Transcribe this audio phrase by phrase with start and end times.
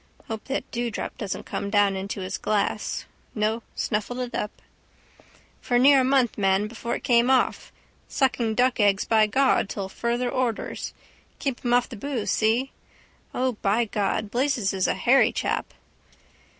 [0.27, 3.05] Hope that dewdrop doesn't come down into his glass.
[3.35, 4.59] No, snuffled it up.
[5.61, 7.71] —For near a month, man, before it came off.
[8.07, 10.95] Sucking duck eggs by God till further orders.
[11.37, 12.71] Keep him off the boose, see?
[13.35, 15.71] O, by God, Blazes is a hairy chap.